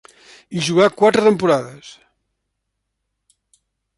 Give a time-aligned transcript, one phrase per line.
[0.59, 1.91] Hi jugà quatre temporades.